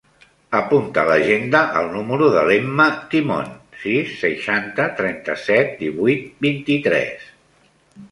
[0.59, 3.51] Apunta a l'agenda el número de l'Emma Timon:
[3.81, 7.29] sis, seixanta, trenta-set, divuit, vint-i-tres.